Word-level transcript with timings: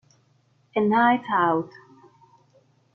A 0.75 0.79
Night 0.79 1.23
Out 1.31 1.69